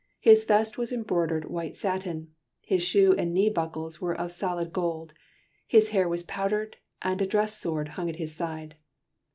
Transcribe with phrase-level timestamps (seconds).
[0.19, 2.33] His vest was embroidered white satin,
[2.65, 5.13] his shoe and knee buckles were of solid gold,
[5.67, 8.77] his hair was powdered, and a dress sword hung at his side.